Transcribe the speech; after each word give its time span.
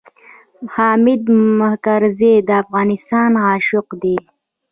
حامد 0.73 1.23
کرزی 1.83 2.33
د 2.47 2.49
افغانستان 2.63 3.31
عاشق 3.45 3.87
دی. 4.01 4.17